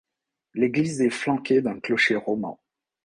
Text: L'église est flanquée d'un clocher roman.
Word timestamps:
L'église 0.55 0.99
est 1.01 1.11
flanquée 1.11 1.61
d'un 1.61 1.79
clocher 1.79 2.15
roman. 2.15 2.59